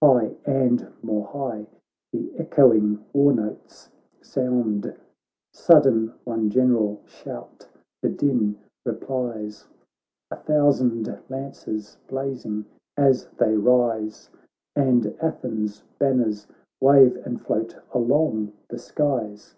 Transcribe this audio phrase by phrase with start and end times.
[0.00, 1.66] High, and more high,
[2.12, 4.94] the echoing war notes sound:
[5.52, 7.66] Sudden one general shout
[8.00, 9.66] the din replies,
[10.30, 12.64] A thousand lances blazing
[12.96, 14.30] as they rise,
[14.76, 16.46] And Athens' banners
[16.80, 19.56] wave and float along the skies.